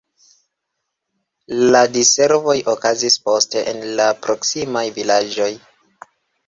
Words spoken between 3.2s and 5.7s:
poste en la proksimaj vilaĝoj.